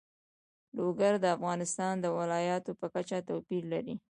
لوگر 0.77 1.13
د 1.19 1.25
افغانستان 1.35 1.93
د 1.99 2.05
ولایاتو 2.17 2.71
په 2.79 2.87
کچه 2.95 3.17
توپیر 3.29 3.63
لري. 3.73 3.95